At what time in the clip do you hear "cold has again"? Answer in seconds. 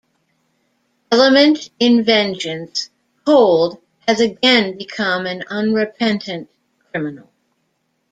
3.23-4.75